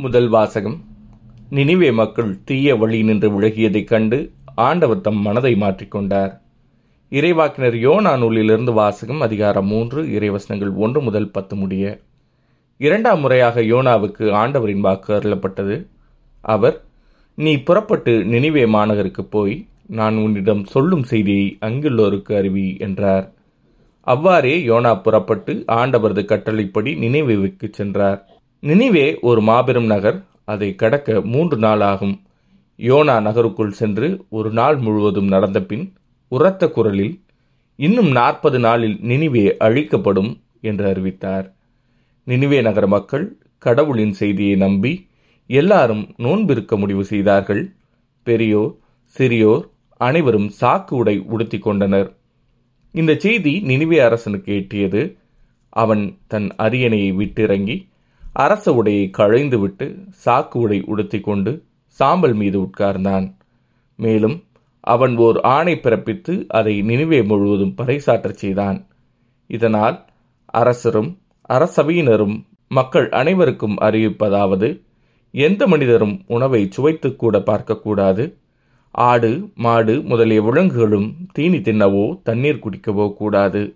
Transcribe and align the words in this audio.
முதல் 0.00 0.28
வாசகம். 0.28 0.84
நினைவே 1.50 1.90
மக்கள் 1.90 2.44
தீய 2.44 2.76
வழி 2.76 3.02
நின்று 3.02 3.40
விலகியதைக் 3.40 3.84
கண்டு 3.84 4.32
ஆண்டவர் 4.54 5.00
தம் 5.00 5.16
மனதை 5.16 5.54
மாற்றிக்கொண்டார் 5.54 6.40
இறைவாக்கினர் 7.10 7.76
யோனா 7.86 8.18
நூலிலிருந்து 8.18 8.72
வாசகம் 8.72 9.20
அதிகாரம் 9.20 9.66
மூன்று 9.66 10.04
இறைவசனங்கள் 10.04 10.74
ஒன்று 10.74 11.02
முதல் 11.02 11.30
பத்து 11.30 11.56
முடிய. 11.56 12.00
இரண்டாம் 12.78 13.20
முறையாக 13.20 13.60
யோனாவுக்கு 13.60 14.32
ஆண்டவரின் 14.32 14.80
வாக்கு 14.80 15.14
அருளப்பட்டது. 15.14 15.86
அவர் 16.40 16.84
நீ 17.34 17.56
புறப்பட்டு 17.56 18.24
நினைவே 18.24 18.64
மாநகருக்கு 18.64 19.22
போய் 19.22 19.66
நான் 19.86 20.16
உன்னிடம் 20.16 20.64
சொல்லும் 20.64 21.02
செய்தியை 21.02 21.58
அங்குள்ளோருக்கு 21.60 22.28
அறிவி 22.28 22.80
என்றார். 22.80 23.32
அவ்வாறே 24.00 24.66
யோனா 24.66 25.02
புறப்பட்டு 25.02 25.64
ஆண்டவரது 25.68 26.24
கட்டளைப்படி 26.24 26.94
நினைவுக்கு 26.94 27.68
சென்றார். 27.72 28.39
நினிவே 28.62 29.20
ஒரு 29.20 29.40
மாபெரும் 29.40 29.84
நகர். 29.84 30.24
அதை 30.44 30.74
கடக்க 30.74 31.20
மூன்று 31.20 31.56
நாள் 31.56 31.80
ஆகும். 31.80 32.20
யோனா 32.78 33.22
நகருக்குள் 33.22 33.70
சென்று 33.70 34.24
ஒரு 34.28 34.50
நாள் 34.50 34.76
முழுவதும் 34.76 35.26
நடந்த 35.26 35.62
பின் 35.62 35.92
உரத்த 36.28 36.68
குரலில் 36.68 37.20
இன்னும் 37.76 38.10
நாற்பது 38.10 38.58
நாளில் 38.58 38.96
நினிவே 39.02 39.56
அழிக்கப்படும் 39.56 40.40
என்று 40.60 40.88
அறிவித்தார். 40.88 41.54
நினிவே 42.26 42.62
நகர 42.62 42.86
மக்கள் 42.86 43.36
கடவுளின் 43.58 44.12
செய்தியை 44.12 44.56
நம்பி 44.56 45.08
எல்லாரும் 45.46 46.14
நோன்பிருக்க 46.18 46.76
முடிவு 46.76 47.04
செய்தார்கள். 47.04 47.72
பெரியோர் 48.22 48.76
சிறியோர் 49.18 49.64
அனைவரும் 49.96 50.50
சாக்கு 50.60 50.90
உடை 50.90 51.18
உடுத்தி 51.18 51.58
கொண்டனர். 51.58 52.16
இந்த 52.92 53.14
செய்தி 53.14 53.62
நினிவே 53.66 53.98
அரசனுக்கு 53.98 54.52
எட்டியது. 54.54 55.16
அவன் 55.68 56.18
தன் 56.26 56.48
அரியணையை 56.58 57.14
விட்டிறங்கி 57.14 57.88
அரச 58.32 58.82
உடையை 58.82 59.10
களைந்துவிட்டு 59.18 59.86
சாக்கு 60.24 60.54
உடை 60.54 60.82
உடுத்தி 60.86 61.20
கொண்டு 61.20 61.64
சாம்பல் 61.86 62.34
மீது 62.34 62.60
உட்கார்ந்தான். 62.60 63.36
மேலும் 63.96 64.42
அவன் 64.80 65.16
ஓர் 65.16 65.40
ஆணை 65.40 65.80
பிறப்பித்து 65.82 66.44
அதை 66.48 66.82
நினைவே 66.82 67.22
முழுவதும் 67.22 67.74
பறைசாற்றச் 67.76 68.40
செய்தான். 68.42 68.86
இதனால் 69.46 70.04
அரசரும் 70.44 71.18
அரசவையினரும் 71.48 72.44
மக்கள் 72.68 73.08
அனைவருக்கும் 73.08 73.76
அறிவிப்பதாவது 73.76 74.80
எந்த 75.30 75.66
மனிதரும் 75.66 76.20
உணவை 76.26 76.68
சுவைத்துக்கூட 76.76 77.36
பார்க்கக்கூடாது. 77.50 78.34
ஆடு 78.90 79.50
மாடு 79.54 80.02
முதலிய 80.02 80.42
விலங்குகளும் 80.42 81.16
தீனி 81.32 81.56
தின்னவோ 81.56 82.20
தண்ணீர் 82.22 82.62
குடிக்கவோ 82.64 83.14
கூடாது. 83.14 83.74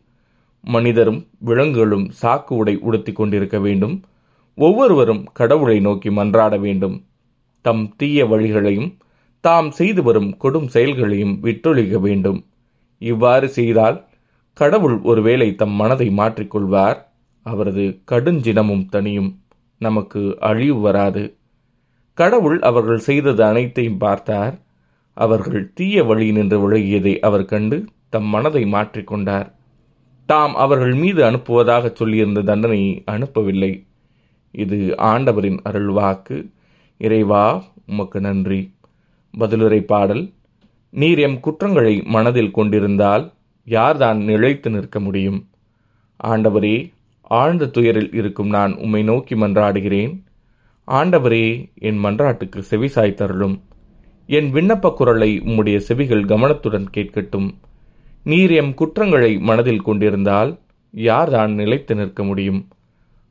மனிதரும் 0.63 1.27
விலங்குகளும் 1.39 2.11
சாக்கு 2.23 2.53
உடை 2.53 2.79
உடுத்திக் 2.79 3.17
கொண்டிருக்க 3.17 3.59
வேண்டும். 3.59 4.03
ஒவ்வொருவரும் 4.55 5.23
கடவுளை 5.33 5.81
நோக்கி 5.81 6.11
மன்றாட 6.11 6.57
வேண்டும். 6.61 7.07
தம் 7.61 7.95
தீய 7.97 8.27
வழிகளையும் 8.27 8.97
தாம் 9.41 9.71
செய்து 9.71 10.03
வரும் 10.03 10.37
கொடும் 10.43 10.67
செயல்களையும் 10.67 11.41
விட்டொழிக்க 11.43 12.01
வேண்டும். 12.01 12.45
இவ்வாறு 12.99 13.49
செய்தால் 13.49 14.07
கடவுள் 14.53 15.01
ஒருவேளை 15.01 15.55
தம் 15.55 15.71
மனதை 15.71 16.09
மாற்றிக்கொள்வார். 16.09 16.99
அவரது 17.43 18.01
கடுஞ்சினமும் 18.11 18.89
தனியும் 18.89 19.43
நமக்கு 19.79 20.37
அழிவு 20.41 20.81
வராது. 20.81 21.37
கடவுள் 22.15 22.61
அவர்கள் 22.61 22.99
செய்தது 22.99 23.45
அனைத்தையும் 23.45 23.99
பார்த்தார். 23.99 24.55
அவர்கள் 25.15 25.73
தீய 25.73 26.05
வழி 26.05 26.33
நின்று 26.33 26.57
விலகியதை 26.65 27.19
அவர் 27.19 27.45
கண்டு 27.45 27.85
தம் 28.09 28.25
மனதை 28.25 28.65
மாற்றிக்கொண்டார். 28.65 29.53
தாம் 30.27 30.55
அவர்கள் 30.55 30.95
மீது 30.95 31.23
அனுப்புவதாக 31.25 31.93
சொல்லியிருந்த 31.93 32.43
தண்டனையை 32.43 33.03
அனுப்பவில்லை. 33.07 33.73
இது 34.55 34.95
ஆண்டவரின் 34.97 35.61
அருள்வாக்கு. 35.65 36.51
இறைவா 36.99 37.65
உமக்கு 37.87 38.21
நன்றி. 38.21 38.73
பதிலுரை 39.39 39.81
பாடல் 39.81 40.33
நீர் 40.91 41.19
எம் 41.19 41.41
குற்றங்களை 41.41 42.03
மனதில் 42.05 42.51
கொண்டிருந்தால் 42.51 43.33
யார்தான் 43.65 44.25
நிலைத்து 44.25 44.71
நிற்க 44.71 45.01
முடியும்? 45.01 45.49
ஆண்டவரே 46.25 46.93
ஆழ்ந்த 47.23 47.67
துயரில் 47.67 48.15
இருக்கும் 48.15 48.49
நான் 48.49 48.75
உம்மை 48.75 49.03
நோக்கி 49.03 49.35
மன்றாடுகிறேன். 49.35 50.23
ஆண்டவரே 50.87 51.75
என் 51.75 52.05
மன்றாட்டுக்கு 52.05 52.59
செவி 52.59 52.87
சாய்த்தருளும். 52.87 53.61
என் 54.27 54.53
விண்ணப்ப 54.53 54.95
குரலை 54.95 55.41
உம்முடைய 55.41 55.77
செவிகள் 55.77 56.25
கவனத்துடன் 56.25 56.91
கேட்கட்டும். 56.97 57.55
நீர் 58.25 58.51
எம் 58.51 58.75
குற்றங்களை 58.75 59.39
மனதில் 59.39 59.83
கொண்டிருந்தால் 59.83 60.59
யார்தான் 60.91 61.55
நிலைத்து 61.55 61.95
நிற்க 61.95 62.25
முடியும்? 62.25 62.69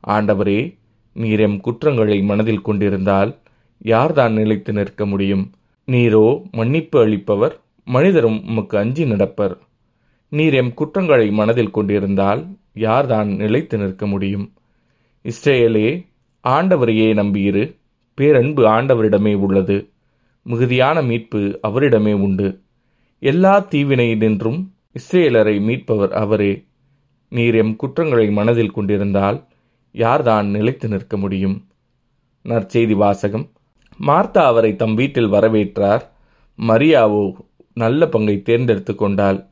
ஆண்டவரே 0.07 0.81
நீர் 1.13 1.39
எம் 1.39 1.59
குற்றங்களை 1.59 2.21
மனதில் 2.21 2.61
கொண்டிருந்தால் 2.61 3.37
யார்தான் 3.85 4.33
நிலைத்து 4.33 4.73
நிற்க 4.73 5.05
முடியும்? 5.05 5.51
நீரோ 5.87 6.41
மன்னிப்பு 6.51 7.07
அளிப்பவர் 7.07 7.59
மனிதரும் 7.85 8.43
உமக்கு 8.47 8.77
அஞ்சி 8.77 9.03
நடப்பர். 9.03 9.57
நீர் 10.29 10.53
எம் 10.53 10.73
குற்றங்களை 10.73 11.31
மனதில் 11.31 11.71
கொண்டிருந்தால் 11.71 12.47
யார்தான் 12.73 13.35
நிலைத்து 13.35 13.77
நிற்க 13.77 14.07
முடியும்? 14.07 14.53
இஸ்ரேலே 15.23 16.05
ஆண்டவரையே 16.43 17.09
நம்பியிரு 17.13 17.77
பேரன்பு 18.13 18.63
ஆண்டவரிடமே 18.67 19.35
உள்ளது. 19.35 19.89
மிகுதியான 20.43 21.01
மீட்பு 21.01 21.59
அவரிடமே 21.67 22.13
உண்டு. 22.13 22.61
எல்லா 23.19 23.59
தீவினை 23.59 24.15
நின்றும் 24.15 24.73
இஸ்ரேலரை 24.99 25.61
மீட்பவர் 25.61 26.11
அவரே. 26.11 26.65
நீர் 27.29 27.55
எம் 27.55 27.75
குற்றங்களை 27.75 28.31
மனதில் 28.31 28.71
கொண்டிருந்தால் 28.71 29.47
யார்தான் 29.95 30.47
நிலைத்து 30.47 30.87
நிற்க 30.87 31.17
முடியும்? 31.17 31.67
நற்செய்தி 32.43 32.95
வாசகம். 32.95 33.51
மார்த்தா 33.99 34.45
அவரை 34.45 34.75
தம் 34.75 34.93
வீட்டில் 34.93 35.31
வரவேற்றார். 35.31 36.01
மரியாவோ 36.59 37.31
நல்ல 37.73 38.07
பங்கை 38.07 38.41
தேர்ந்தெடுத்து 38.41 38.95
கொண்டாள். 38.95 39.47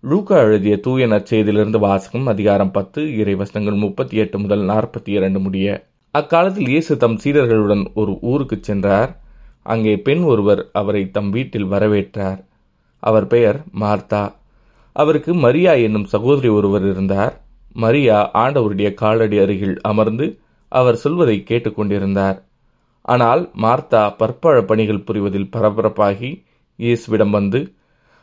லூக்கா 0.00 0.36
எழுதிய 0.36 0.80
தூய 0.80 1.06
நற்செய்தியிலிருந்து 1.06 1.78
வாசகம் 1.78 2.26
அதிகாரம் 2.26 2.70
பத்து 2.70 3.02
இறைவசனங்கள் 3.02 3.76
முப்பத்தி 3.76 4.16
எட்டு 4.16 4.38
முதல் 4.38 4.60
நாற்பத்தி 4.60 5.08
இரண்டு 5.08 5.40
முடிய. 5.40 5.88
அக்காலத்தில் 6.10 6.68
இயேசு 6.68 6.96
தம் 6.96 7.18
சீடர்களுடன் 7.24 7.86
ஒரு 7.94 8.18
ஊருக்கு 8.20 8.58
சென்றார். 8.60 9.20
அங்கே 9.62 9.96
பெண் 9.96 10.22
ஒருவர் 10.22 10.68
அவரை 10.72 11.10
தம் 11.10 11.30
வீட்டில் 11.30 11.66
வரவேற்றார். 11.66 12.44
அவர் 12.98 13.26
பெயர் 13.26 13.62
மார்த்தா. 13.80 14.32
அவருக்கு 14.92 15.34
மரியா 15.34 15.72
என்னும் 15.72 16.04
சகோதரி 16.04 16.48
ஒருவர் 16.48 16.84
இருந்தார். 16.90 17.45
மரியா 17.76 18.18
ஆண்டவருடைய 18.42 18.88
காலடி 19.00 19.38
அருகில் 19.44 19.76
அமர்ந்து 19.90 20.26
அவர் 20.72 20.98
சொல்வதை 21.04 21.38
கேட்டுக்கொண்டிருந்தார். 21.48 22.38
ஆனால் 23.04 23.42
மார்த்தா 23.64 24.02
பற்பழ 24.20 24.54
பணிகள் 24.70 25.06
புரிவதில் 25.08 25.50
பரபரப்பாகி 25.54 26.30
இயேசுவிடம் 26.78 27.34
வந்து 27.38 27.60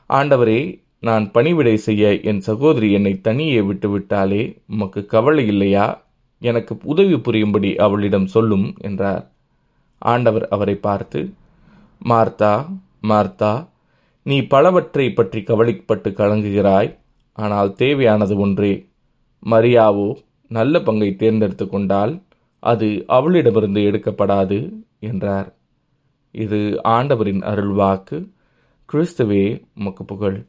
ஆண்டவரே 0.09 0.61
நான் 1.07 1.25
பணிவிடை 1.35 1.75
செய்ய 1.85 2.11
என் 2.29 2.41
சகோதரி 2.47 2.89
என்னை 2.97 3.13
தனியே 3.27 3.61
விட்டுவிட்டாலே 3.69 4.43
உமக்கு 4.73 5.01
கவலை 5.13 5.43
இல்லையா? 5.53 5.85
எனக்கு 6.41 6.73
உதவி 6.91 7.17
புரியும்படி 7.25 7.69
அவளிடம் 7.85 8.27
சொல்லும் 8.35 8.67
என்றார். 8.87 9.23
ஆண்டவர் 10.01 10.45
அவரை 10.55 10.75
பார்த்து 10.87 11.21
மார்த்தா 12.01 12.53
மார்த்தா 13.11 13.53
நீ 14.25 14.37
பலவற்றை 14.53 15.07
பற்றி 15.11 15.39
கவலைப்பட்டு 15.43 16.09
கலங்குகிறாய். 16.19 16.89
ஆனால் 17.37 17.71
தேவையானது 17.81 18.35
ஒன்றே 18.45 18.73
மரியாவோ 19.45 20.15
நல்ல 20.47 20.79
பங்கை 20.79 21.15
தேர்ந்தெடுத்து 21.15 21.69
கொண்டால் 21.69 22.21
அது 22.59 23.03
அவளிடமிருந்து 23.07 23.81
எடுக்கப்படாது 23.81 24.73
என்றார். 24.99 25.55
இது 26.31 26.79
ஆண்டவரின் 26.83 27.41
அருள்வாக்கு. 27.41 28.29
கிறிஸ்துவே 28.93 29.63
உமக்கு 29.77 30.05
புகழ். 30.05 30.45